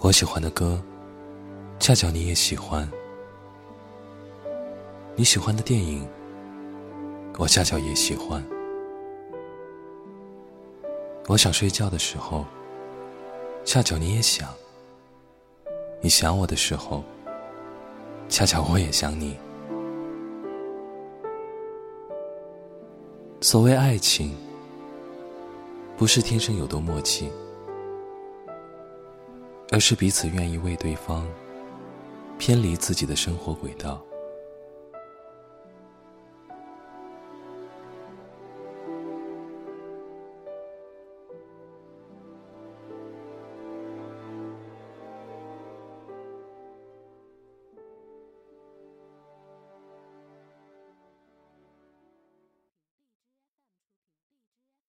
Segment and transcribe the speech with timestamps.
[0.00, 0.80] 我喜欢的歌，
[1.80, 2.88] 恰巧你也喜欢；
[5.16, 6.06] 你喜欢的电影，
[7.36, 8.42] 我恰巧也喜欢。
[11.26, 12.46] 我想睡觉的时候，
[13.64, 14.46] 恰巧你也想；
[16.00, 17.02] 你想我的时候，
[18.28, 19.36] 恰巧我也想你。
[23.40, 24.32] 所谓爱情，
[25.96, 27.28] 不是天生有多默契，
[29.70, 31.26] 而是彼此愿意为对方
[32.38, 34.02] 偏离自己的生活轨道，